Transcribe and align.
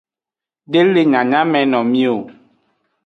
De 0.71 0.79
le 0.93 1.01
nyanyamenomi 1.11 2.03
o. 2.13 2.15